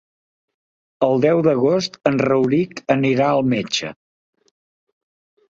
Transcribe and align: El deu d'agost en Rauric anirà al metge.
El 1.07 1.21
deu 1.25 1.41
d'agost 1.47 1.99
en 2.13 2.17
Rauric 2.23 2.81
anirà 2.97 3.29
al 3.35 3.45
metge. 3.53 3.93